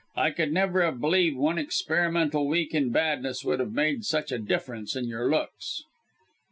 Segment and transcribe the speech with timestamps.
[0.15, 4.39] I could never have believed one experimental week in badness would have made such a
[4.39, 5.83] difference to your looks."